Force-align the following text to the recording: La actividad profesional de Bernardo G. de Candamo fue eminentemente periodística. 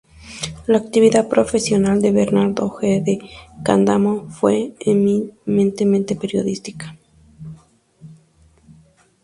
La 0.65 0.79
actividad 0.79 1.27
profesional 1.29 2.01
de 2.01 2.09
Bernardo 2.11 2.71
G. 2.71 3.03
de 3.03 3.19
Candamo 3.63 4.27
fue 4.31 4.73
eminentemente 4.79 6.15
periodística. 6.15 6.97